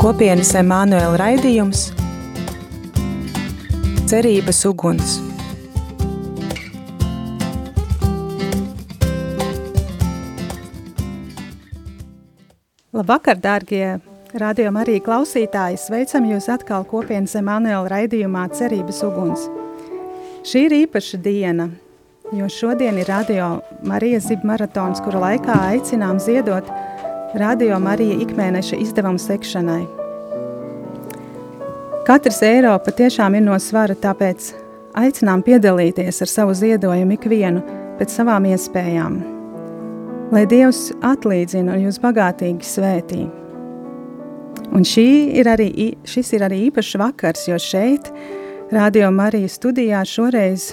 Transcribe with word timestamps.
Kopienas 0.00 0.54
Emanuela 0.56 1.12
raidījums 1.20 1.90
Cerības 4.08 4.62
uguns. 4.64 5.18
Labvakar, 12.96 13.36
dārgie 13.44 13.98
radio 14.40 14.72
Marija 14.72 15.04
klausītāji! 15.04 15.76
Sveicam 15.84 16.30
jūs 16.32 16.48
atkal 16.48 16.88
kopienas 16.88 17.36
Emanuela 17.36 17.84
raidījumā 17.92 18.46
Cerības 18.56 19.02
uguns. 19.04 19.44
Šī 20.48 20.64
ir 20.70 20.78
īpaša 20.78 21.20
diena, 21.20 21.68
jo 22.32 22.48
šodien 22.48 22.96
ir 23.04 23.12
radio 23.12 23.58
Marija 23.84 24.24
Zib 24.24 24.48
maratons, 24.48 25.04
kura 25.04 25.26
laikā 25.28 25.60
aicinām 25.74 26.16
ziedot 26.24 26.72
Radio 27.34 27.78
Marija 27.78 28.16
ikmēneša 28.18 28.76
izdevumu 28.82 29.18
sekšanai. 29.22 29.84
Katrs 32.06 32.40
eiro 32.42 32.72
patiešām 32.82 33.36
ir 33.38 33.44
no 33.44 33.54
svara, 33.62 33.94
tāpēc 33.94 34.48
aicinām 34.98 35.44
piedalīties 35.46 36.18
ar 36.24 36.30
savu 36.30 36.56
ziedojumu 36.58 37.14
ikvienu 37.14 37.60
pēc 38.00 38.16
savām 38.16 38.48
iespējām. 38.50 39.20
Lai 40.34 40.42
Dievs 40.50 40.88
atlīdzina 41.06 41.76
un 41.76 41.84
jūs 41.84 42.00
bagātīgi 42.02 42.66
svētī. 42.66 43.20
Un 44.74 44.82
ir 44.82 45.46
arī, 45.46 45.94
šis 46.02 46.32
ir 46.34 46.46
arī 46.48 46.64
īpašs 46.70 46.98
vakars, 46.98 47.46
jo 47.46 47.58
šeit, 47.58 48.10
Radio 48.72 49.10
Marija 49.10 49.48
studijā 49.48 50.02
šoreiz 50.06 50.72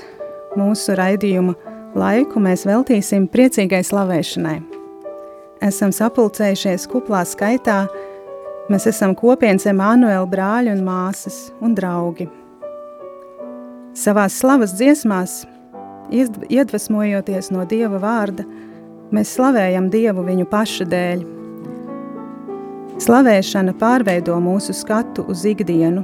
mūsu 0.58 0.98
raidījuma 0.98 1.54
laiku 1.96 2.40
mēs 2.40 2.66
veltīsim 2.66 3.28
priecīgai 3.30 3.84
slavēšanai 3.84 4.77
esam 5.64 5.92
sapulcējušies 5.96 6.88
kuplā 6.92 7.24
skaitā, 7.28 7.86
mēs 8.72 8.88
esam 8.90 9.16
kopienas 9.18 9.68
Emanuela 9.70 10.26
brāļi 10.30 10.74
un 10.76 10.84
māsas 10.86 11.48
un 11.64 11.76
draugi. 11.78 12.28
Savās 13.98 14.38
slavas 14.38 14.76
dziesmās, 14.78 15.40
iedvesmojoties 16.14 17.50
no 17.54 17.66
Dieva 17.66 17.98
vārda, 18.04 18.46
mēs 19.12 19.34
slavējam 19.38 19.90
Dievu 19.94 20.26
viņu 20.28 20.46
paša 20.52 20.86
dēļ. 20.92 21.26
Slavēšana 23.02 23.74
pārveido 23.78 24.38
mūsu 24.42 24.74
skatu 24.74 25.26
uz 25.30 25.44
ikdienu, 25.50 26.04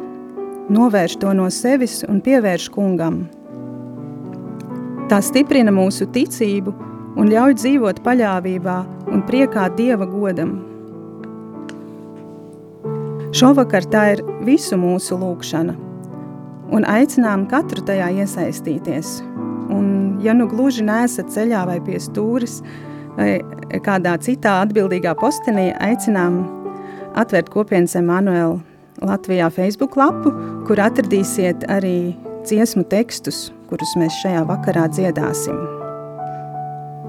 novērš 0.74 1.20
to 1.22 1.34
no 1.38 1.50
sevis 1.54 2.02
un 2.09 2.22
pievērš 2.22 2.70
kungam. 2.74 3.24
Tā 5.09 5.20
stiprina 5.22 5.74
mūsu 5.74 6.08
ticību 6.14 6.74
un 7.19 7.30
ļauj 7.30 7.58
dzīvot 7.61 8.02
paļāvībā 8.06 8.78
un 9.14 9.23
priekā 9.28 9.67
Dieva 9.78 10.08
godam. 10.09 10.56
Šovakar 13.33 13.86
tā 13.89 14.03
ir 14.14 14.23
visu 14.45 14.78
mūsu 14.78 15.17
lūkšana, 15.17 15.73
un 16.73 16.86
aicinām 16.89 17.47
katru 17.50 17.81
tajā 17.86 18.11
iesaistīties. 18.22 19.22
Un, 19.73 20.19
ja 20.22 20.36
nu 20.38 20.45
gluži 20.52 20.86
neesat 20.86 21.31
ceļā 21.34 21.64
vai 21.69 21.80
pie 21.86 21.97
stūris, 22.02 22.59
vai 23.17 23.39
kādā 23.86 24.16
citā 24.22 24.59
atbildīgā 24.66 25.16
postenī, 25.17 25.72
aicinām 25.81 26.44
atvērt 27.17 27.50
kopienas 27.53 27.97
Emanuela 27.97 28.59
Latvijā 29.02 29.50
Facebook 29.53 29.97
lapu, 29.97 30.34
kur 30.67 30.81
atradīsiet 30.81 31.66
arī 31.73 32.14
dziesmu 32.45 32.86
tekstus, 32.94 33.47
kurus 33.69 33.97
mēs 33.97 34.22
šajā 34.22 34.45
vakarā 34.50 34.86
dziedāsim 34.94 35.73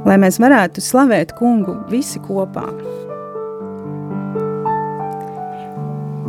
lai 0.04 0.18
mēs 0.20 0.38
varētu 0.40 0.82
slavēt 0.84 1.34
kungu 1.38 1.78
visi 1.90 2.20
kopā. 2.24 2.66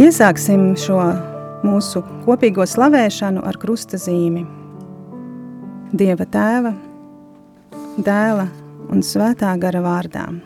Iesāksim 0.01 0.73
šo 0.79 0.99
mūsu 1.65 2.01
kopīgo 2.25 2.65
slavēšanu 2.67 3.43
ar 3.47 3.59
krusta 3.59 3.99
zīmi. 3.99 4.43
Dieva 5.95 6.27
tēva, 6.27 6.73
dēla 8.03 8.49
un 8.91 9.03
svētā 9.05 9.53
gara 9.59 9.79
vārdām. 9.83 10.41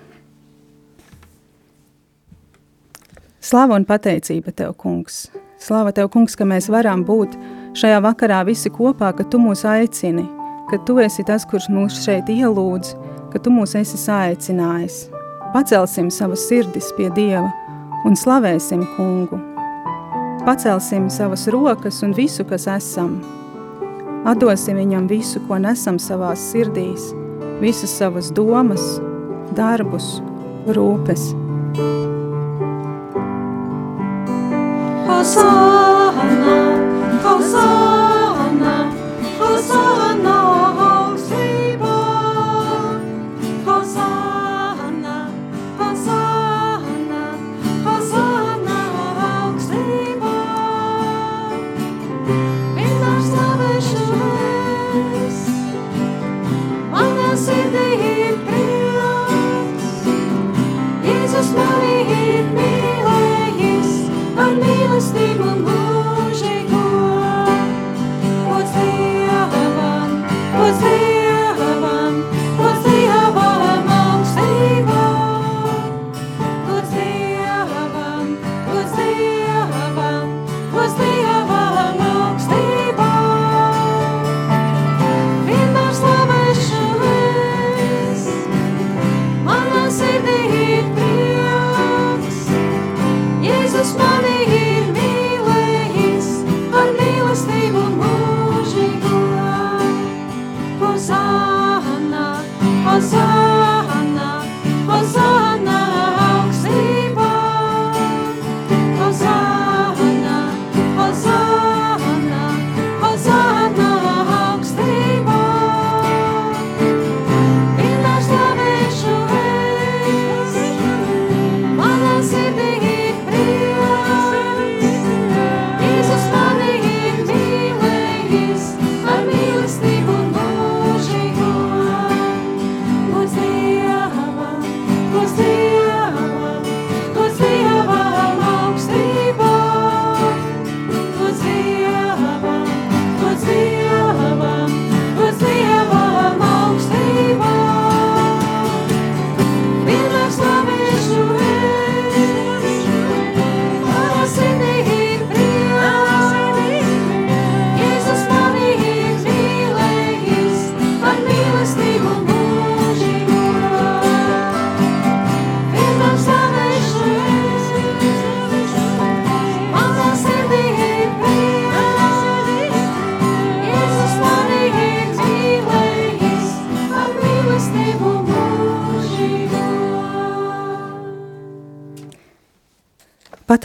Slava 3.40 3.80
un 3.80 3.86
pateicība 3.90 4.54
Tev, 4.54 4.76
kungs! 4.78 5.30
Slava 5.60 5.94
Tev, 5.96 6.12
kungs, 6.14 6.36
ka 6.38 6.46
mēs 6.46 6.70
varam 6.70 7.02
būt 7.08 7.34
šajā 7.80 8.02
vakarā 8.06 8.44
visi 8.46 8.70
kopā, 8.70 9.10
ka 9.16 9.26
Tu 9.26 9.40
mūs 9.42 9.66
aicini, 9.66 10.28
ka 10.70 10.78
Tu 10.86 11.00
esi 11.02 11.26
tas, 11.26 11.48
kurš 11.50 11.72
mūs 11.74 11.98
šeit 12.04 12.30
ielūdz, 12.30 12.94
ka 13.34 13.40
Tu 13.40 13.54
mūs 13.54 13.76
esi 13.80 13.98
saicinājis. 14.00 15.08
Pacelsim 15.54 16.10
savas 16.14 16.46
sirdis 16.50 16.92
pie 16.98 17.10
Dieva 17.16 17.50
un 18.06 18.16
slavēsim 18.18 18.86
kungu. 18.96 19.40
Pacelsim 20.46 21.10
savas 21.12 21.48
rokas 21.52 22.02
un 22.06 22.14
visu, 22.18 22.46
kas 22.48 22.68
esam. 22.70 23.18
Atdosim 24.30 24.80
viņam 24.80 25.08
visu, 25.10 25.42
ko 25.48 25.60
nesam 25.62 26.00
savās 26.00 26.42
sirdīs, 26.52 27.12
visas 27.62 27.94
savas 28.02 28.32
domas, 28.36 28.84
darbus, 29.58 30.18
rūpes. 30.76 31.32
Hosanna, 35.10 35.89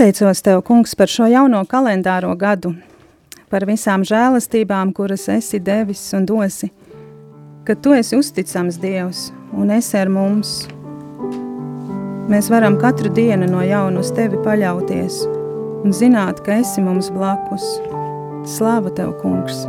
Pateicos 0.05 0.43
Tev, 0.43 0.61
kungs, 0.61 0.93
par 0.95 1.09
šo 1.09 1.25
jauno 1.33 1.62
kalendāro 1.65 2.35
gadu, 2.37 2.75
par 3.49 3.65
visām 3.65 4.03
žēlastībām, 4.05 4.91
kuras 4.93 5.23
esi 5.33 5.56
devis 5.65 6.03
un 6.12 6.27
dosi, 6.29 6.69
ka 7.65 7.73
Tu 7.73 7.95
esi 7.97 8.19
uzticams 8.19 8.77
Dievs 8.83 9.31
un 9.56 9.73
esi 9.73 9.97
ar 9.97 10.12
mums. 10.12 10.51
Mēs 12.29 12.51
varam 12.53 12.77
katru 12.83 13.09
dienu 13.17 13.49
no 13.49 13.65
jauna 13.65 14.05
uz 14.05 14.12
Tevi 14.12 14.43
paļauties 14.45 15.23
un 15.87 15.97
zināt, 15.97 16.45
ka 16.45 16.61
esi 16.61 16.85
mums 16.85 17.09
blakus. 17.09 17.65
Slāva 18.59 18.93
Tev, 18.93 19.17
kungs! 19.25 19.65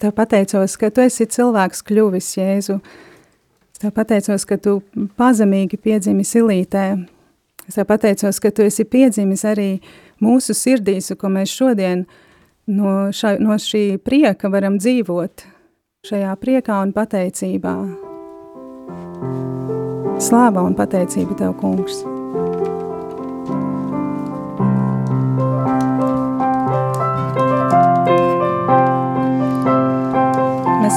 Tev 0.00 0.14
pateicos, 0.16 0.76
ka 0.80 0.90
tu 0.94 1.04
esi 1.04 1.26
cilvēks 1.28 1.84
kļuvis, 1.86 2.32
Jēzu. 2.38 2.78
Es 3.70 3.82
tev 3.82 3.94
pateicos, 3.96 4.46
ka 4.48 4.58
tu 4.60 4.80
pazemīgi 5.20 5.78
piedzimi 5.80 6.26
silītē. 6.26 6.86
Es 7.68 7.78
tev 7.78 7.86
pateicos, 7.90 8.40
ka 8.42 8.52
tu 8.54 8.66
esi 8.66 8.86
piedzimis 8.88 9.44
arī 9.48 9.70
mūsu 10.22 10.56
sirdīs, 10.56 11.12
ko 11.20 11.30
mēs 11.32 11.52
šodien 11.54 12.06
no, 12.66 13.10
ša, 13.14 13.36
no 13.42 13.58
šī 13.60 14.00
prieka 14.04 14.50
varam 14.52 14.80
dzīvot, 14.80 15.46
šajā 16.10 16.36
priekā 16.42 16.80
un 16.84 16.94
pateicībā. 16.96 17.76
Slāva 20.20 20.66
un 20.66 20.76
pateicība 20.76 21.38
Tev, 21.38 21.54
kungs! 21.62 22.02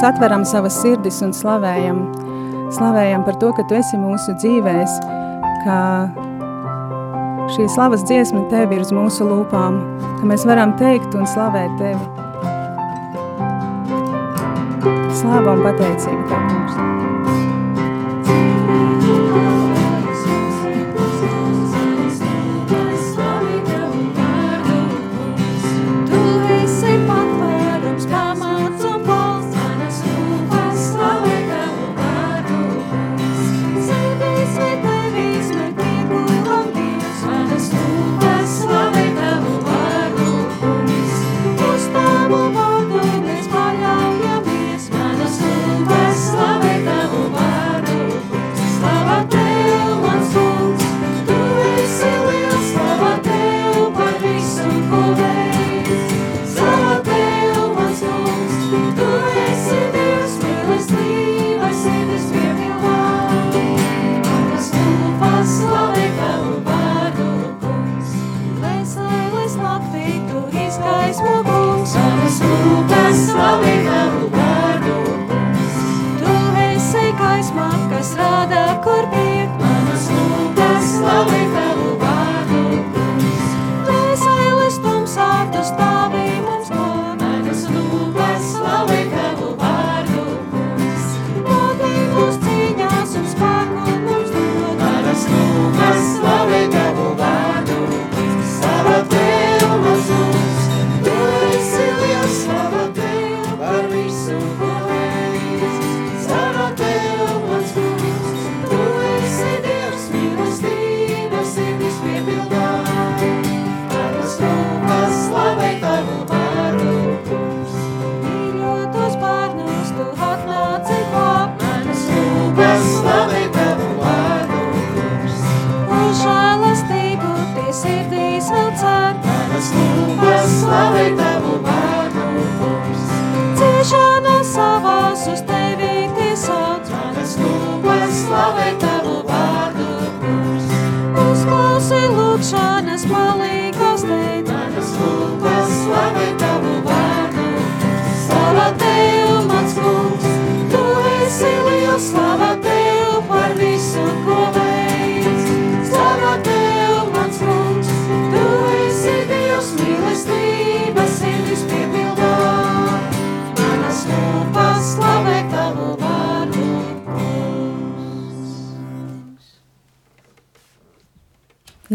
Mēs 0.04 0.18
atveram 0.18 0.42
savas 0.44 0.74
sirdis 0.82 1.22
un 1.24 1.30
slavējam. 1.32 2.02
Slavējam 2.76 3.24
par 3.24 3.38
to, 3.40 3.52
ka 3.56 3.64
Tu 3.64 3.78
esi 3.78 3.96
mūsu 3.96 4.34
dzīvēs, 4.36 4.98
ka 5.64 5.78
šī 7.54 7.68
slavas 7.72 8.04
dziesma 8.04 8.44
Tev 8.50 8.74
ir 8.74 8.82
uz 8.84 8.92
mūsu 8.92 9.24
lūpām, 9.24 9.80
ka 10.18 10.28
mēs 10.28 10.44
varam 10.44 10.76
teikt 10.76 11.16
un 11.16 11.24
slavēt 11.24 11.78
Tevi. 11.80 12.04
Slāva 15.14 15.56
un 15.56 15.64
pateicība 15.64 16.28
Tev, 16.28 16.50
kungs. 16.52 16.93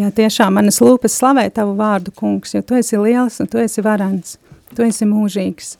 Jā, 0.09 0.15
tiešām 0.23 0.55
manas 0.57 0.79
lūpas 0.81 1.19
slavē 1.19 1.43
tavu 1.53 1.75
vārdu, 1.77 2.09
kungs, 2.17 2.55
jo 2.55 2.63
tu 2.65 2.73
esi 2.73 2.97
liels 2.97 3.35
un 3.43 3.45
tu 3.45 3.59
esi 3.61 3.83
varans, 3.85 4.39
tu 4.73 4.81
esi 4.81 5.05
mūžīgs. 5.05 5.75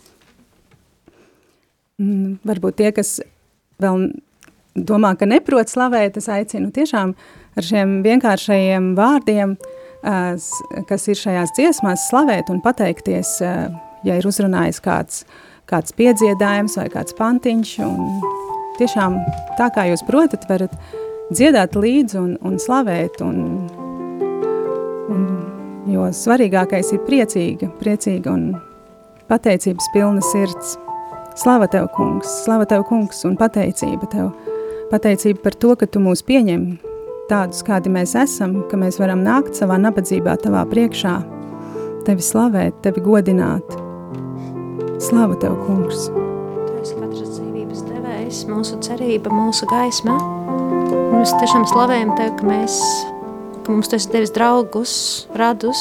Mm, 1.98 2.36
varbūt 2.45 2.77
tie, 2.77 2.91
kas 2.93 3.15
vēl 3.81 4.12
domā, 4.75 5.15
ka 5.17 5.25
neprot 5.25 5.74
slavēt, 5.74 6.21
es 6.21 6.29
aicinu 6.29 6.69
tiešām 6.75 7.15
ar 7.57 7.67
šiem 7.71 7.98
vienkāršajiem 8.05 8.91
vārdiem, 9.00 9.57
kas 10.91 11.09
ir 11.09 11.17
šajās 11.17 11.55
dziesmās, 11.57 12.05
slavēt 12.12 12.53
un 12.53 12.62
pateikties, 12.62 13.33
ja 13.41 14.21
ir 14.21 14.29
uzrunājis 14.29 14.83
kāds, 14.86 15.25
kāds 15.65 15.98
piedziedājums 15.98 16.77
vai 16.77 16.86
kāds 16.93 17.17
pantiņš, 17.17 17.75
un 17.81 18.21
tiešām 18.77 19.17
tā 19.57 19.74
kā 19.74 19.89
jūs 19.89 20.05
protat, 20.05 20.45
varat 20.45 20.77
dziedāt 21.33 21.74
līdzi 21.74 22.21
un, 22.21 22.33
un 22.45 22.62
slavēt, 22.62 23.24
un, 23.25 23.78
jo 25.93 26.10
svarīgākais 26.13 26.93
ir 26.96 27.01
priecīga, 27.08 27.72
priecīga 27.79 28.34
un 28.34 28.46
pateicības 29.29 29.89
pilna 29.93 30.24
sirds. 30.31 30.77
Slava 31.39 31.69
Tev, 31.72 31.88
kungs, 31.96 32.27
slava 32.43 32.65
Tev, 32.67 32.84
kungs, 32.89 33.22
un 33.27 33.38
pateicība 33.39 34.10
Tev. 34.12 34.31
Pateicība 34.89 35.43
par 35.46 35.55
to, 35.55 35.75
ka 35.79 35.88
Tu 35.88 36.01
mūs 36.03 36.24
pieņem 36.25 36.65
tādus, 37.29 37.62
kādi 37.65 37.91
mēs 37.93 38.15
esam, 38.17 38.63
ka 38.69 38.79
mēs 38.79 38.98
varam 39.00 39.22
nākt 39.25 39.53
savā 39.60 39.77
nabadzībā 39.81 40.36
Tavā 40.41 40.65
priekšā, 40.69 41.19
Tevi 42.08 42.25
slavēt, 42.25 42.81
Tevi 42.84 43.03
godināt. 43.05 43.75
Slava 45.00 45.38
Tev, 45.39 45.55
kungs! 45.67 46.10
Tu 46.10 46.79
esi 46.81 46.98
katras 46.98 47.38
dzīvības 47.38 47.86
devējs, 47.88 48.41
mūsu 48.50 48.79
cerība, 48.84 49.31
mūsu 49.31 49.69
gaisma. 49.69 50.17
Mēs 51.13 51.36
tiešām 51.38 51.69
slavējam 51.69 52.15
Tevi, 52.17 52.36
ka, 52.39 52.50
mēs, 52.50 52.81
ka 53.70 53.74
mums 53.74 53.88
Tu 53.88 53.96
esi 53.96 54.10
devis 54.10 54.32
draugus, 54.34 54.92
radus, 55.38 55.78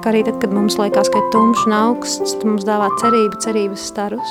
ka 0.00 0.08
arī 0.08 0.22
tad, 0.24 0.38
kad 0.40 0.54
mums 0.56 0.78
liekas, 0.80 1.10
ka 1.12 1.20
ir 1.20 1.26
tumšs 1.34 1.66
un 1.68 1.74
augsts, 1.76 2.32
Tu 2.40 2.48
mums 2.48 2.64
dāvā 2.64 2.88
cerību, 3.02 3.36
cerības 3.44 3.82
starus. 3.90 4.30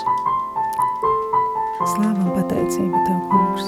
Slāva 1.92 2.18
un 2.18 2.32
pateicība 2.34 2.98
Tev, 3.06 3.20
kungs! 3.30 3.68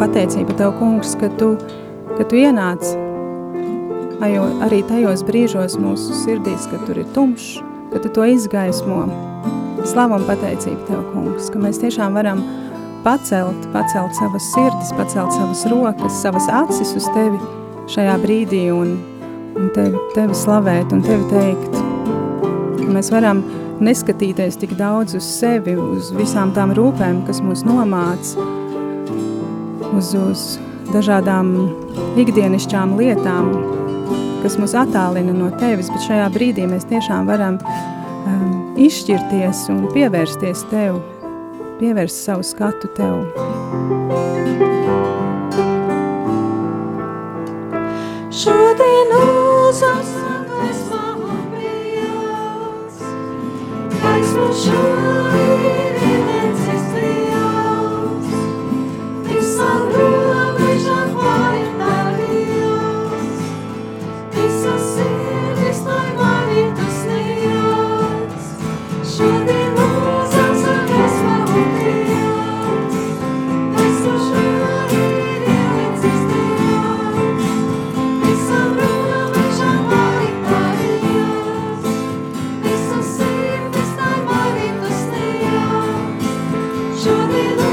Pateicība 0.00 0.58
Tev, 0.58 0.74
kungs, 0.80 1.14
ka 1.22 1.30
Tu, 1.38 1.52
ka 2.16 2.26
tu 2.26 2.42
ienāc 2.42 2.82
arī 4.66 4.82
tajos 4.90 5.22
brīžos 5.30 5.78
mūsu 5.78 6.10
sirdīs, 6.24 6.66
kad 6.74 6.82
tur 6.90 6.98
ir 7.04 7.14
tumšs, 7.14 7.62
ka 7.94 8.02
Tu 8.02 8.10
to 8.18 8.26
izgaismo. 8.34 9.06
Slavu 9.88 10.18
un 10.18 10.26
pateicību 10.28 10.82
Tev, 10.88 11.04
kungs, 11.14 11.48
ka 11.52 11.60
mēs 11.62 11.78
tiešām 11.80 12.16
varam 12.18 12.42
pacelt, 13.04 13.68
pacelt 13.72 14.16
savas 14.18 14.48
sirdis, 14.52 14.90
pacelt 14.98 15.32
savas 15.32 15.64
rokas, 15.70 16.18
savas 16.22 16.48
acis 16.52 16.92
uz 16.98 17.06
Tevi 17.14 17.40
šajā 17.88 18.18
brīdī 18.20 18.66
un, 18.74 18.96
un 19.56 19.70
tevi, 19.72 19.96
tevi 20.12 20.36
slavēt 20.36 20.92
un 20.92 21.00
Tevi 21.06 21.24
teikt. 21.30 21.78
Mēs 22.88 23.08
varam 23.14 23.40
neskatīties 23.84 24.58
tik 24.60 24.74
daudz 24.76 25.16
uz 25.16 25.24
sevi, 25.24 25.76
uz 25.78 26.12
visām 26.16 26.52
tām 26.56 26.74
rūpēm, 26.76 27.22
kas 27.28 27.40
mūs 27.44 27.64
nomāc, 27.68 28.34
uz, 29.94 30.12
uz 30.18 30.46
dažādām 30.92 31.54
ikdienišķām 32.20 32.96
lietām, 33.00 33.52
kas 34.42 34.60
mūs 34.60 34.76
attālina 34.76 35.32
no 35.32 35.48
Tevis, 35.60 35.88
bet 35.94 36.04
šajā 36.10 36.28
brīdī 36.34 36.68
mēs 36.68 36.88
tiešām 36.92 37.30
varam 37.30 37.56
izšķirties 38.78 39.64
un 39.74 39.86
pievērsties 39.94 40.62
Tev, 40.70 41.00
pievērst 41.80 42.22
savu 42.28 42.46
skatu 42.46 42.90
Tev. 42.94 43.24
Šodien 48.38 49.12
uzasāk 49.18 50.54
gaismā 50.54 51.04
un 51.18 51.44
prieks, 51.56 53.02
gaismu 53.98 54.48
šodien 54.62 55.07
Šodien 87.18 87.67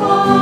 fall. 0.00 0.39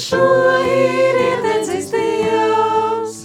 šo 0.00 0.24
ir 0.64 1.18
ieteicis 1.20 1.90
Dievs, 1.92 3.16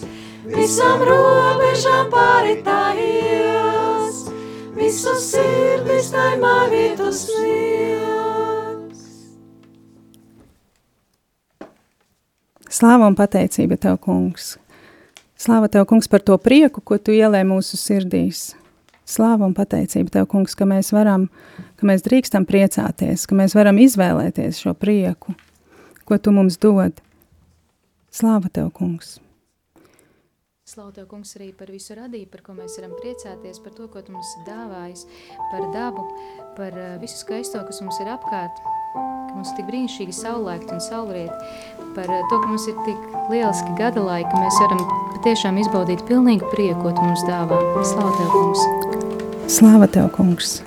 visam 0.51 0.99
robežām 1.07 2.09
pāritājies, 2.11 4.17
visu 4.75 5.13
sirdis 5.21 6.09
taimā 6.11 6.67
vietu 6.73 7.13
sniegs. 7.15 8.99
Slāva 12.67 13.07
un 13.07 13.15
pateicība 13.15 13.79
tev, 13.79 13.95
kungs! 14.03 14.57
Slāva 15.39 15.71
tev, 15.71 15.87
kungs, 15.87 16.11
par 16.11 16.27
to 16.27 16.35
prieku, 16.39 16.83
ko 16.83 16.99
tu 16.99 17.15
ielēji 17.15 17.47
mūsu 17.47 17.79
sirdīs! 17.79 18.51
Slāva 19.07 19.47
un 19.47 19.55
pateicība 19.55 20.11
tev, 20.17 20.27
kungs, 20.27 20.55
ka 20.57 20.67
mēs 20.67 20.91
varam, 20.91 21.29
ka 21.79 21.87
mēs 21.87 22.03
drīkstam 22.03 22.43
priecāties, 22.49 23.27
ka 23.29 23.35
mēs 23.37 23.55
varam 23.55 23.77
izvēlēties 23.79 24.59
šo 24.65 24.73
prieku, 24.75 25.37
ko 26.05 26.17
Tu 26.17 26.31
mums 26.31 26.57
dod. 26.61 27.01
Slāva 28.13 28.49
Tev, 28.53 28.71
kungs! 28.71 29.17
Slavu 30.65 30.95
Tev, 30.95 31.05
kungs, 31.05 31.35
arī 31.37 31.51
par 31.53 31.69
visu 31.69 31.93
radību, 31.93 32.25
par 32.33 32.41
ko 32.41 32.55
mēs 32.57 32.79
varam 32.79 32.95
priecāties, 32.97 33.59
par 33.61 33.75
to, 33.77 33.85
ko 33.85 34.01
Tu 34.01 34.09
mums 34.15 34.31
dāvājis, 34.47 35.03
par 35.51 35.67
dabu, 35.75 36.07
par 36.57 36.73
uh, 36.73 36.95
visu 37.03 37.19
skaisto, 37.19 37.61
kas 37.67 37.83
mums 37.85 37.99
ir 38.01 38.09
apkārt, 38.09 38.63
ka 38.95 39.35
mums 39.35 39.53
ir 39.53 39.59
tik 39.59 39.69
brīnišķīgi 39.69 40.17
saulēkt 40.17 40.73
un 40.73 40.81
saulriet, 40.81 41.47
par 41.93 42.09
uh, 42.09 42.25
to, 42.31 42.41
ka 42.41 42.49
mums 42.49 42.65
ir 42.65 42.81
tik 42.89 43.09
lieliski 43.29 43.77
gada 43.77 44.09
laika, 44.09 44.33
ka 44.33 44.41
mēs 44.41 44.61
varam 44.65 44.85
patiešām 45.13 45.61
izbaudīt 45.61 46.01
pilnīgu 46.09 46.49
prieku, 46.55 46.81
ko 46.87 46.95
Tu 46.97 47.09
mums 47.11 47.27
dāvā. 47.29 47.61
Slavu 47.85 48.15
Tev, 48.17 48.33
kungs! 48.33 48.65
Slāva 49.45 49.85
Tev, 49.85 50.09
kungs! 50.17 50.63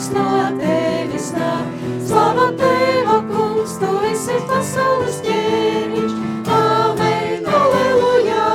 Prieks 0.00 0.14
no 0.14 0.58
tevis 0.58 1.32
nāk. 1.34 1.66
Slava 2.06 2.50
Teva, 2.56 3.20
kungs, 3.28 3.76
tu 3.78 3.90
esi 4.08 4.38
pasaules 4.48 5.20
ķēniņš, 5.24 6.14
āmen, 6.48 7.44
aleluja. 7.44 8.46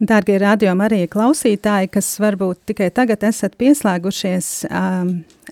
Dārgie 0.00 0.38
radio 0.40 0.74
Marija 0.74 1.06
klausītāji, 1.08 1.90
kas 1.92 2.18
varbūt 2.20 2.64
tikai 2.72 2.90
tagad 2.90 3.24
esat 3.24 3.56
pieslēgušies, 3.56 4.66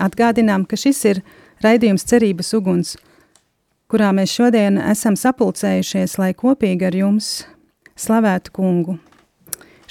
atgādinām, 0.00 0.66
ka 0.66 0.76
šis 0.76 1.04
ir 1.04 1.24
raidījums 1.64 2.04
Cerības 2.04 2.54
uguns, 2.56 2.96
kurā 3.88 4.12
mēs 4.12 4.32
šodien 4.32 4.78
esam 4.78 5.16
sapulcējušies, 5.16 6.18
lai 6.18 6.34
kopīgi 6.34 6.88
ar 6.88 7.02
jums 7.04 7.34
slavētu 7.96 8.54
kungu. 8.54 8.98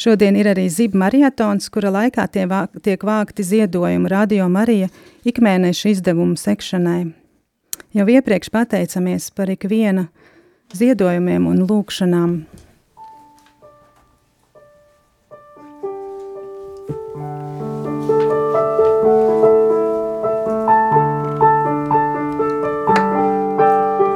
Šodien 0.04 0.36
ir 0.36 0.50
arī 0.52 0.66
Ziba 0.68 1.00
marietons, 1.00 1.70
kura 1.72 1.88
laikā 1.94 2.26
tie 2.28 2.44
vā, 2.50 2.66
tiek 2.84 3.00
vākti 3.08 3.44
ziedojumi 3.48 4.10
Radio 4.12 4.50
Marija 4.52 4.90
ikmēneša 5.24 5.94
izdevumu 5.94 6.36
sekšanai. 6.36 7.06
Jau 7.96 8.06
iepriekš 8.12 8.50
pateicamies 8.52 9.30
par 9.32 9.54
ikviena 9.54 10.10
ziedojumiem 10.76 11.48
un 11.48 11.64
lūkšanām. 11.70 12.34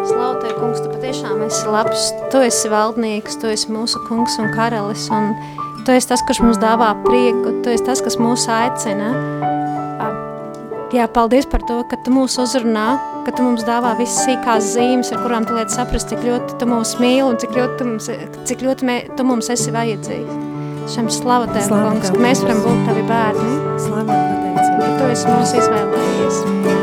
Slautē, 0.09 0.51
kungs, 0.57 0.83
tu 0.83 0.91
patiešām 0.97 1.47
esi 1.47 1.71
labs, 1.71 2.09
tu 2.35 2.43
esi 2.43 2.73
valdnieks, 2.75 3.39
tu 3.39 3.53
esi 3.55 3.71
mūsu 3.71 4.03
kungs 4.09 4.35
un 4.43 4.51
karalis, 4.51 5.07
un 5.15 5.31
tu 5.87 5.93
esi 5.95 6.09
tas, 6.09 6.19
kurš 6.27 6.41
mums 6.43 6.57
dāvā 6.59 6.89
prieku, 7.05 7.61
tu 7.63 7.71
esi 7.71 7.85
tas, 7.87 8.01
kas 8.03 8.17
mūs 8.19 8.43
aicina. 8.51 9.13
Jā, 10.91 11.05
paldies 11.11 11.47
par 11.47 11.63
to, 11.67 11.77
ka 11.87 11.99
tu 12.03 12.11
mūs 12.15 12.35
uzrunā, 12.43 12.87
ka 13.23 13.31
tu 13.35 13.45
mums 13.45 13.63
dāvā 13.67 13.93
visas 13.99 14.25
sīkās 14.27 14.67
zīmes, 14.73 15.13
ar 15.15 15.23
kurām 15.23 15.47
tu 15.47 15.55
liec 15.55 15.71
saprast, 15.71 16.11
cik 16.11 16.25
ļoti 16.27 16.59
tu 16.59 16.67
mūs 16.67 16.95
mīli 16.99 17.23
un 17.27 17.39
cik 17.39 17.55
ļoti 17.55 17.79
tu 17.79 17.87
mums, 17.87 18.09
cik 18.51 18.65
ļoti 18.67 18.87
mē, 18.87 18.97
tu 19.15 19.27
mums 19.27 19.51
esi 19.55 19.71
vajadzīgs. 19.75 20.43
Šiem 20.91 21.07
slava 21.11 21.47
Tev, 21.51 21.71
kungs, 21.71 22.11
ka 22.11 22.23
mēs 22.23 22.43
varam 22.43 22.63
būt 22.63 22.83
Tavi 22.87 23.05
bērni, 23.07 23.53
Slavu 23.87 24.11
pateicību. 24.11 24.91
Tu 24.99 25.13
esi 25.13 25.31
mūs 25.31 25.55
izvēlējies. 25.61 26.76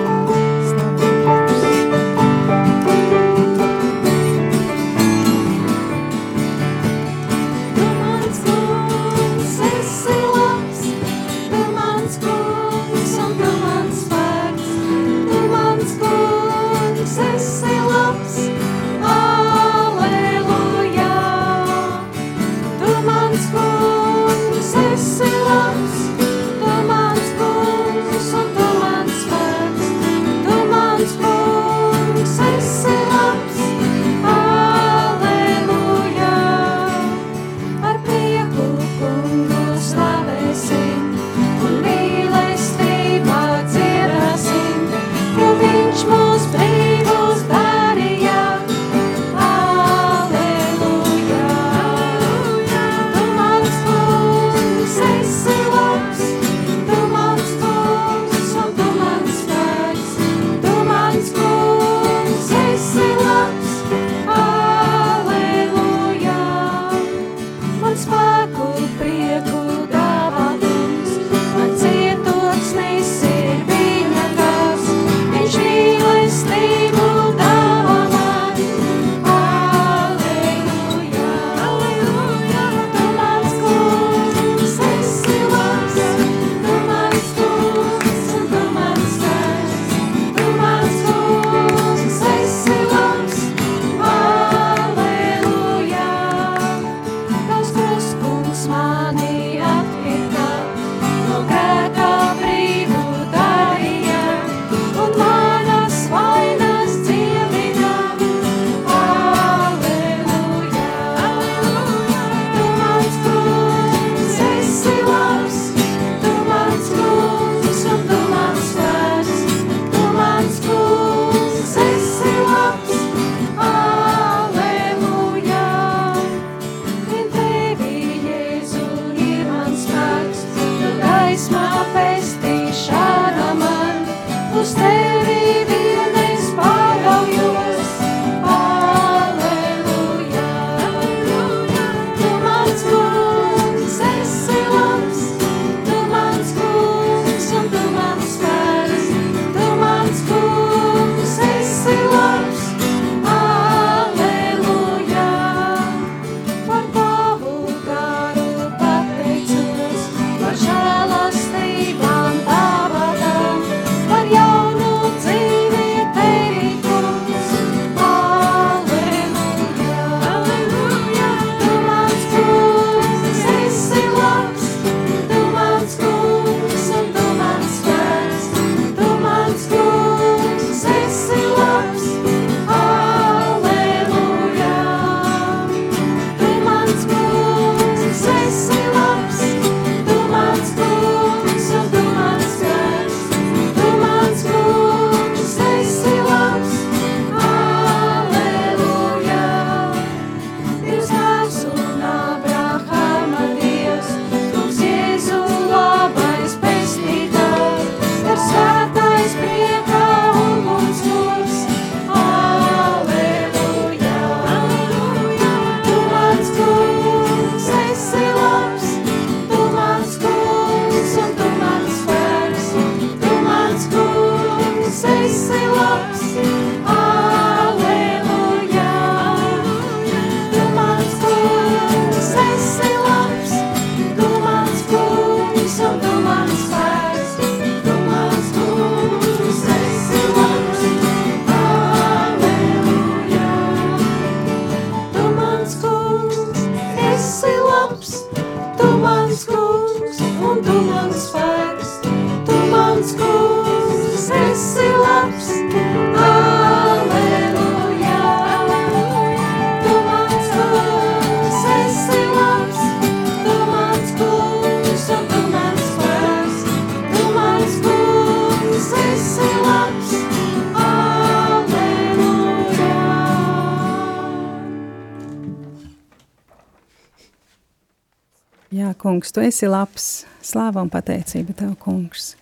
Tu 279.34 279.42
esi 279.42 279.66
labs, 279.66 280.04
slāva 280.46 280.78
un 280.84 280.90
pateicība 280.94 281.56
tev, 281.58 281.72
kungs. 281.82 282.36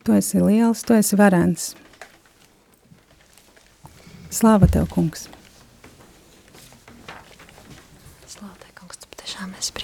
Tu 0.00 0.14
esi 0.16 0.40
liels, 0.40 0.80
tu 0.80 0.96
esi 0.96 1.18
varens. 1.20 1.74
Slāva 4.32 4.64
tev, 4.64 4.88
kungs. 4.94 5.26
Slāva 8.24 8.56
tev, 8.62 8.72
kungs, 8.80 9.04
tu 9.04 9.12
patiešām 9.12 9.52
esi 9.60 9.76
priecīgs. 9.76 9.83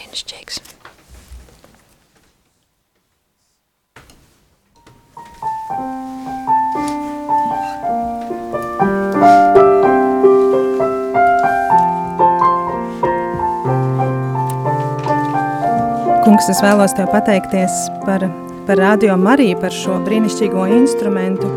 es 16.61 16.65
vēlos 16.67 16.93
tev 16.93 17.07
pateikties 17.09 17.75
par, 18.05 18.21
par 18.69 18.77
radio 18.77 19.15
Mariju, 19.17 19.57
par 19.63 19.73
šo 19.73 19.95
brīnišķīgo 20.05 20.67
instrumentu, 20.77 21.49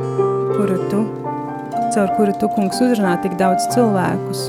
kuru 0.53 0.77
tu, 0.87 1.01
caur 1.91 2.13
kuru 2.15 2.31
tu, 2.39 2.47
kungs, 2.55 2.79
uzrunā 2.79 3.17
tik 3.19 3.35
daudz 3.35 3.65
cilvēkus. 3.73 4.45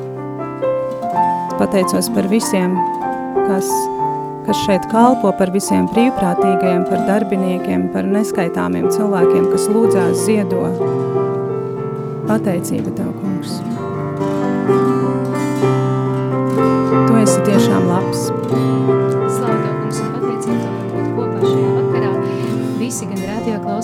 Es 1.49 1.57
pateicos 1.59 2.11
par 2.15 2.29
visiem, 2.31 2.77
kas, 3.49 3.67
kas 4.47 4.61
šeit 4.63 4.87
kalpo, 4.93 5.33
par 5.35 5.51
visiem 5.51 5.89
brīvprātīgajiem, 5.91 6.87
par 6.87 7.03
darbiniekiem, 7.11 7.89
par 7.97 8.07
neskaitāmiem 8.15 8.87
cilvēkiem, 8.95 9.51
kas 9.51 9.67
lūdzās 9.75 10.23
ziedo. 10.23 10.63
Pateicība 12.31 12.95
tev, 12.95 13.11
kungs. 13.19 13.59
Tu 16.95 17.21
esi 17.27 17.43
tiešām 17.51 17.91
labs. 17.91 18.34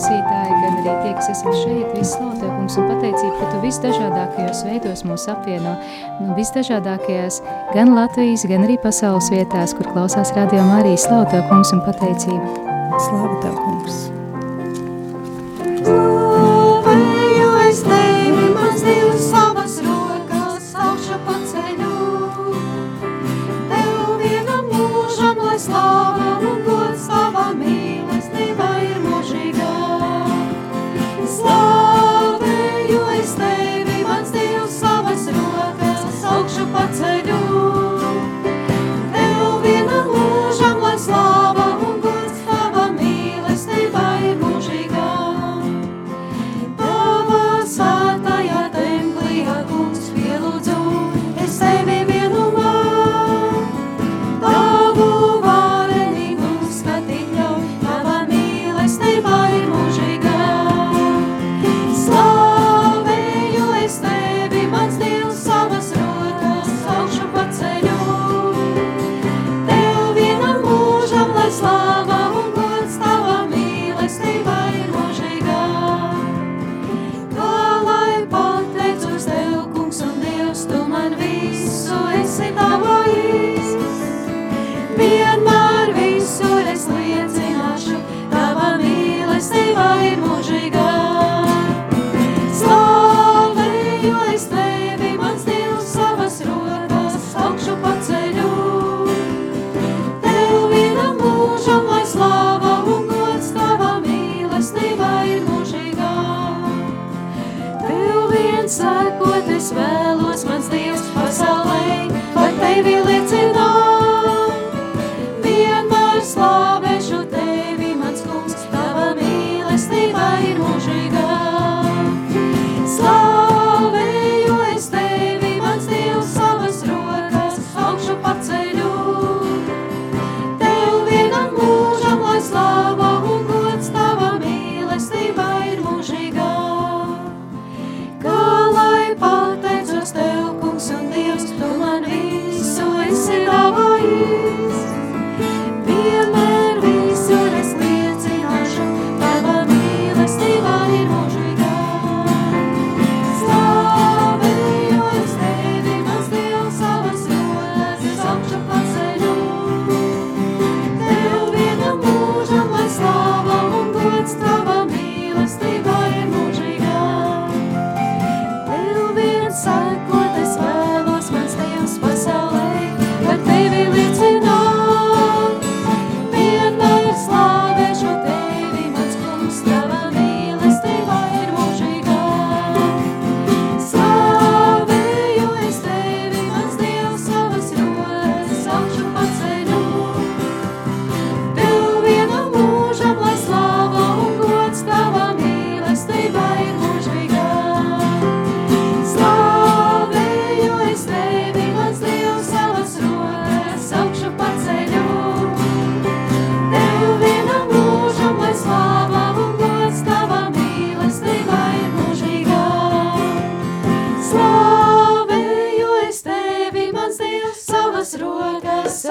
klausītāji, 0.00 0.60
gan 0.62 0.78
arī 0.80 0.94
tie, 1.02 1.12
kas 1.16 1.28
esam 1.34 1.52
šeit, 1.52 1.92
visu 1.96 2.16
slavu 2.16 2.38
Tev, 2.40 2.52
kungs, 2.56 2.76
un 2.80 2.88
pateicību, 2.88 3.34
ka 3.36 3.50
Tu 3.50 3.60
visdažādākajos 3.66 4.64
veidos 4.68 5.04
mūs 5.04 5.28
apvieno, 5.28 5.76
nu, 6.22 6.32
visdažādākajās 6.38 7.42
gan 7.74 7.94
Latvijas, 7.98 8.46
gan 8.48 8.64
arī 8.64 8.80
pasaules 8.80 9.30
vietās, 9.32 9.76
kur 9.76 9.92
klausās 9.92 10.32
Radio 10.36 10.64
Marijas, 10.72 11.04
slavu 11.08 11.28
Tev, 11.30 11.46
kungs, 11.52 11.76
un 11.76 11.84
pateicību. 11.84 12.69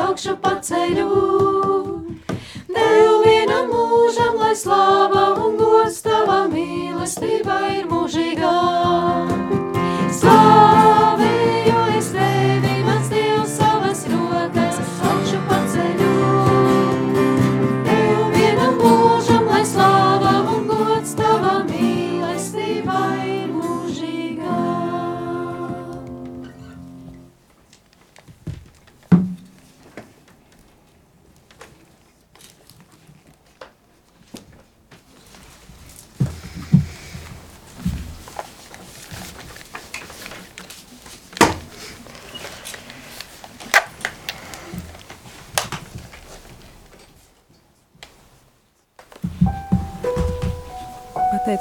augšu 0.09 0.33
paceļu. 0.41 1.07
Tev 2.69 3.11
vienam 3.25 3.69
mūžam, 3.69 4.41
lai 4.41 4.55
slāpētu. 4.57 4.98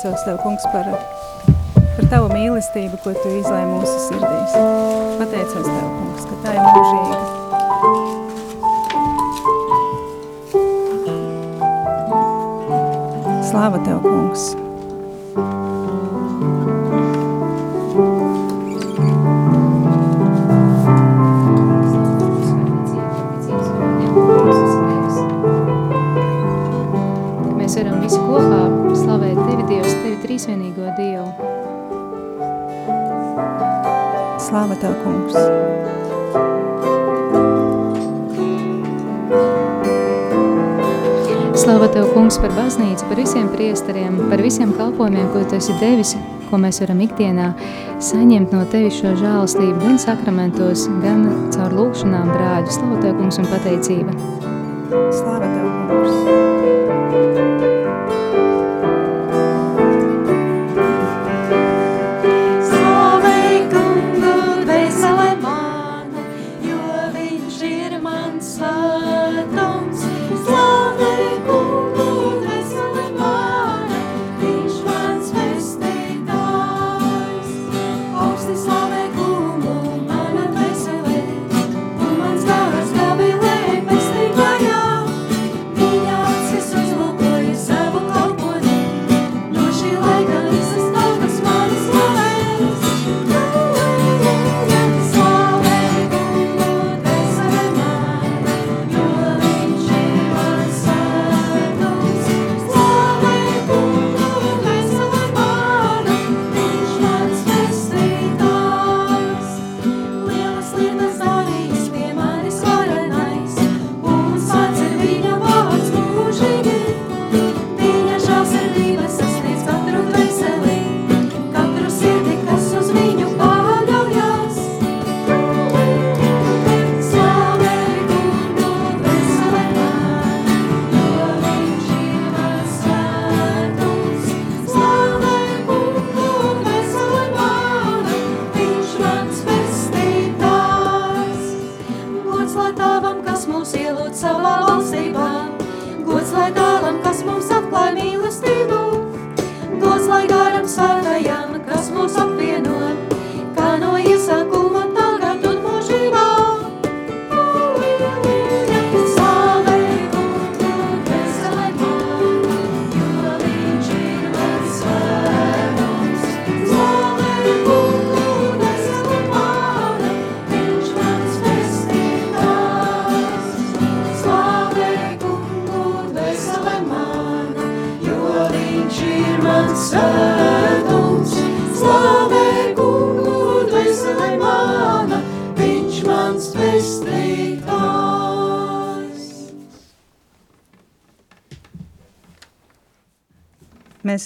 Pateicos 0.08 0.24
Tev, 0.24 0.38
kungs, 0.42 0.62
par, 0.72 0.84
par 1.96 2.06
Tavu 2.08 2.28
mīlestību, 2.32 2.96
ko 3.04 3.12
Tu 3.12 3.28
izlai 3.40 3.64
mūsu 3.68 3.98
sirdīs. 4.06 4.52
Pateicos 5.20 5.66
Tev, 5.66 5.88
kungs, 5.98 6.24
ka 6.28 6.34
tā 6.44 6.50
ir 6.54 6.62
mūžīga. 6.64 7.18
Slāva 13.50 13.78
Tev, 13.84 14.00
kungs! 14.06 14.67
Slāva 34.78 34.94
Tev, 34.94 34.94
kungs! 35.02 35.34
Slava 41.58 41.88
Tev, 41.90 42.06
kungs, 42.14 42.38
par 42.38 42.54
baznīcu, 42.54 43.08
par 43.10 43.18
visiem 43.18 43.48
priesteriem, 43.50 44.20
par 44.30 44.42
visiem 44.44 44.70
kalpojumiem, 44.78 45.26
ko 45.34 45.42
Tu 45.50 45.58
esi 45.58 45.74
devis, 45.82 46.14
ko 46.46 46.62
mēs 46.62 46.78
varam 46.84 47.02
ikdienā 47.02 47.50
saņemt 47.98 48.54
no 48.54 48.62
Tevis 48.70 49.00
šo 49.00 49.16
žālistību 49.18 49.82
gan 49.82 49.98
sakramentos, 49.98 50.86
gan 51.02 51.26
caur 51.56 51.74
lūkšanām 51.74 52.30
brāļu. 52.36 52.74
Slava 52.78 53.02
Tev, 53.02 53.18
kungs, 53.18 53.42
un 53.42 53.50
pateicība. 53.50 54.14
Slāva 55.10 55.42
Tev, 55.42 55.57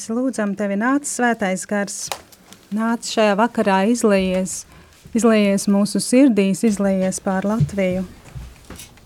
Mēs 0.02 0.16
lūdzam 0.18 0.56
Tevi 0.58 0.74
nāc 0.74 1.04
svētais 1.06 1.62
gars, 1.70 1.96
nāc 2.74 3.06
šajā 3.06 3.36
vakarā 3.38 3.76
izlējies, 3.86 4.64
izlējies 5.14 5.68
mūsu 5.70 6.00
sirdīs, 6.02 6.64
izlējies 6.66 7.20
pār 7.22 7.46
Latviju. 7.46 8.00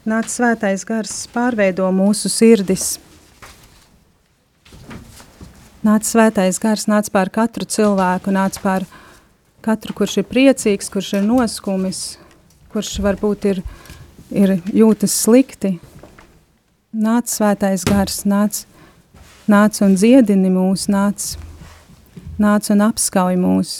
Nāc 0.08 0.30
svētais 0.32 0.86
gars, 0.88 1.18
pārveido 1.34 1.90
mūsu 1.92 2.30
sirdis. 2.32 2.94
Nāc 5.84 6.08
svētais 6.08 6.56
gars, 6.64 6.86
nāc 6.88 7.10
pār 7.12 7.28
katru 7.34 7.68
cilvēku, 7.68 8.32
nāc 8.32 8.56
pār 8.64 8.86
katru, 9.60 9.92
kurš 10.00 10.22
ir 10.22 10.28
priecīgs, 10.30 10.88
kurš 10.94 11.18
ir 11.18 11.26
noskumis, 11.28 12.00
kurš 12.72 12.94
varbūt 13.04 13.50
ir, 13.52 13.60
ir 14.32 14.54
jūtas 14.72 15.20
slikti. 15.26 15.74
Nāc 16.96 17.28
svētais 17.28 17.84
gars, 17.84 18.22
nāc, 18.24 18.64
nāc 19.50 19.80
un 19.84 19.94
dziedini 19.94 20.50
mūs, 20.50 20.86
nāc, 20.90 21.34
nāc 22.42 22.70
un 22.74 22.82
apskauj 22.86 23.36
mūs. 23.38 23.74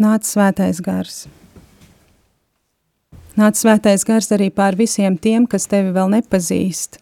Nāc 0.00 0.26
svētais 0.28 0.80
gars. 0.84 1.24
Nāc 3.36 3.56
svētais 3.56 4.04
gars 4.08 4.30
arī 4.32 4.50
pār 4.52 4.76
visiem 4.76 5.16
tiem, 5.20 5.44
kas 5.48 5.68
tevi 5.68 5.92
vēl 5.92 6.08
nepazīst. 6.14 7.00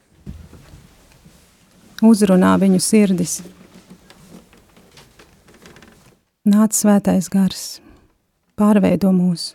Uzrunā 2.03 2.57
viņu 2.59 2.81
sirdis. 2.83 3.41
Nāc 6.45 6.75
svētais 6.77 7.31
gars, 7.33 7.67
pārveido 8.59 9.15
mūs. 9.15 9.55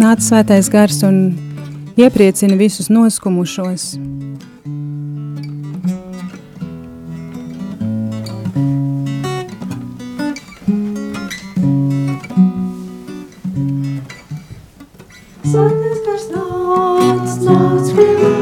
Nāc 0.00 0.22
svētais 0.24 0.64
gars 0.72 1.02
un 1.04 1.16
iepriecina 2.00 2.56
visus 2.56 2.86
noskumušos. 2.88 3.98
Svētais 15.44 16.00
gars 16.08 16.28
nāc, 16.32 17.36
nāc 17.44 17.92
pie 17.98 18.10
mums, 18.22 18.39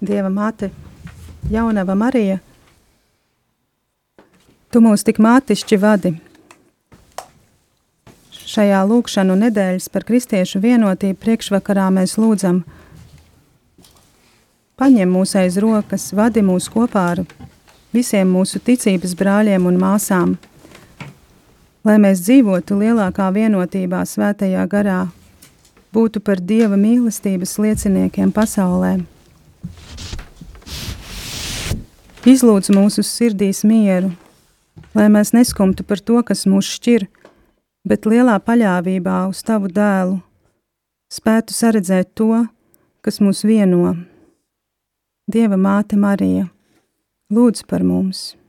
Dieva 0.00 0.30
māte, 0.32 0.70
jaunava 1.52 1.92
Marija, 1.92 2.38
tu 4.72 4.80
mūs 4.80 5.04
tik 5.04 5.18
mātišķi 5.20 5.78
vadi. 5.82 6.12
Šajā 8.32 8.78
lūkšanu 8.88 9.36
nedēļas 9.42 9.90
par 9.92 10.06
kristiešu 10.08 10.62
vienotību 10.64 11.20
priekšvakarā 11.20 11.90
mēs 11.98 12.16
lūdzam, 12.16 12.62
paņem 14.80 15.12
mūs 15.18 15.36
aiz 15.36 15.60
rokas, 15.60 16.08
vadi 16.16 16.40
mūs 16.48 16.72
kopā 16.72 17.04
ar 17.12 17.22
visiem 17.92 18.32
mūsu 18.32 18.56
ticības 18.64 19.12
brāļiem 19.20 19.68
un 19.68 19.78
māsām, 19.84 20.36
lai 21.84 22.00
mēs 22.00 22.24
dzīvotu 22.24 22.80
lielākā 22.80 23.28
vienotībā 23.36 24.00
svētajā 24.08 24.64
garā, 24.64 25.00
būtu 25.92 26.24
par 26.24 26.40
Dieva 26.40 26.80
mīlestības 26.80 27.58
lieciniekiem 27.60 28.32
pasaulē. 28.32 29.02
Izlūdz 32.20 32.68
mūsu 32.76 33.00
sirdīs 33.00 33.62
mieru, 33.64 34.10
lai 34.92 35.06
mēs 35.08 35.30
neskumtu 35.32 35.86
par 35.88 36.02
to, 36.04 36.18
kas 36.20 36.44
mūs 36.44 36.68
šķir, 36.68 37.06
bet 37.88 38.04
lielā 38.04 38.34
paļāvībā 38.44 39.22
uz 39.30 39.40
tavu 39.40 39.70
dēlu 39.72 40.18
spētu 41.08 41.56
saredzēt 41.56 42.12
to, 42.20 42.42
kas 43.00 43.22
mūs 43.24 43.40
vieno. 43.48 43.94
Dieva 45.32 45.56
māte 45.56 45.96
Marija, 45.96 46.50
lūdz 47.32 47.64
par 47.64 47.88
mums! 47.88 48.39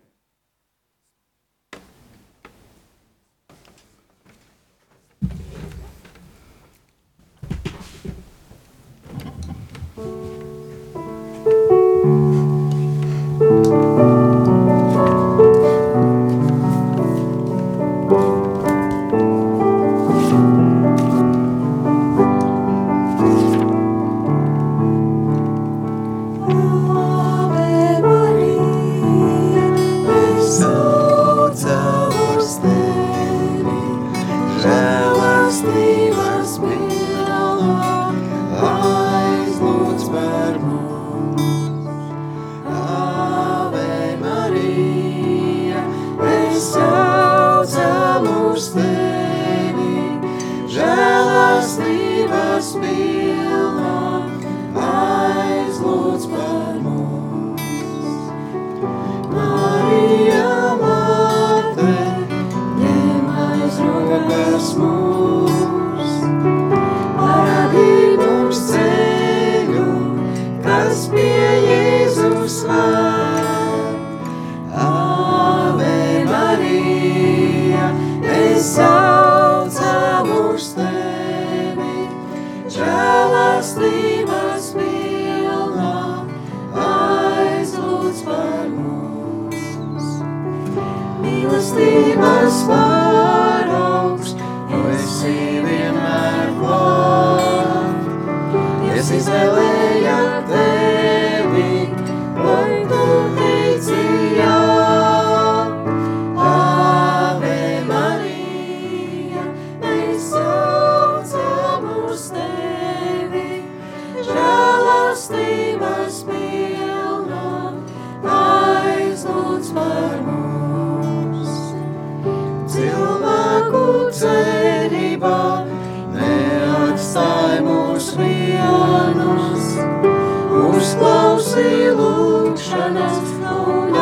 slow. 133.41 134.00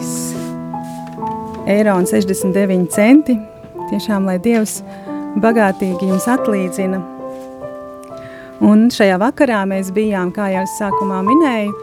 eiro 1.75 1.99
un 1.99 2.07
69 2.07 2.87
centi. 2.95 3.35
Tiešām, 3.91 4.23
lai 4.29 4.39
Dievs 4.39 4.79
bagātīgi 5.43 6.07
jums 6.13 6.27
atlīdzina. 6.31 7.03
Un 8.63 8.87
šajā 8.93 9.17
vakarā 9.19 9.67
mēs 9.67 9.91
bijām, 9.91 10.31
kā 10.31 10.47
jau 10.55 10.63
es 10.63 10.79
sākumā 10.79 11.19
minēju, 11.27 11.75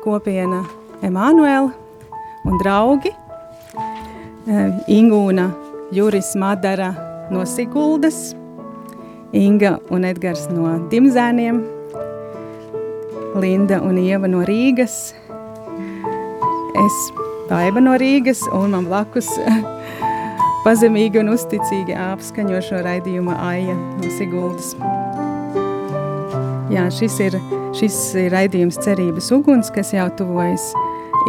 kopiena 0.00 0.64
Emanuela 1.04 1.83
un 2.44 2.58
draugi. 2.60 3.12
Ā, 4.44 4.64
Ingūna, 4.92 5.48
Juris 5.94 6.34
Madara 6.36 6.92
no 7.32 7.44
Siguldas, 7.48 8.34
Inga 9.34 9.78
un 9.90 10.04
Edgars 10.06 10.46
no 10.52 10.76
Dimzēniem, 10.92 11.62
Linda 13.40 13.80
un 13.82 13.98
Ieva 13.98 14.30
no 14.30 14.44
Rīgas, 14.46 15.14
es 16.84 17.00
Baiba 17.48 17.82
no 17.82 17.96
Rīgas 18.00 18.44
un 18.54 18.76
man 18.76 18.86
blakus 18.88 19.28
pazemīgi 20.64 21.20
un 21.20 21.32
uzticīgi 21.34 21.96
apskaņošo 21.98 22.84
raidījuma 22.86 23.36
Aija 23.50 23.74
no 23.74 24.14
Siguldas. 24.16 24.72
Jā, 26.72 26.88
šis 26.94 27.20
ir, 27.26 27.36
šis 27.76 28.00
ir 28.22 28.32
raidījums 28.34 28.80
cerības 28.86 29.30
uguns, 29.34 29.70
kas 29.74 29.92
jau 29.94 30.08
tuvojas 30.18 30.72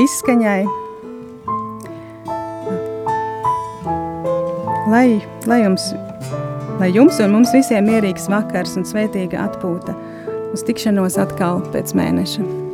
izskaņai. 0.05 0.84
Lai, 4.86 5.17
lai, 5.49 5.63
jums, 5.63 5.88
lai 6.77 6.91
jums 6.93 7.17
un 7.23 7.31
mums 7.33 7.49
visiem 7.55 7.88
mierīgs 7.89 8.27
vakars 8.29 8.75
un 8.77 8.86
svētīga 8.86 9.47
atpūta. 9.47 9.95
Uz 10.53 10.61
tikšanos 10.67 11.17
atkal 11.23 11.63
pēc 11.73 11.95
mēneša. 11.97 12.64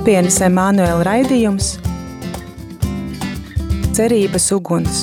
Kopienas 0.00 0.38
Emanuela 0.40 1.02
raidījums 1.04 1.74
Cerības 3.92 4.46
uguns. 4.56 5.02